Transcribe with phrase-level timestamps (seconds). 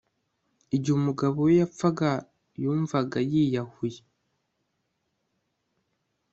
[0.75, 2.09] Igihe umugabo we yapfaga
[2.61, 4.01] yumvaga yiyahuye